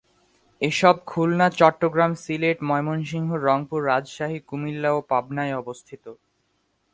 [0.61, 6.05] এসব খুলনা, চট্টগ্রাম, সিলেট, ময়মনসিংহ, রংপুর, রাজশাহী, কুমিল্লা ও পাবনায় অবস্থিত।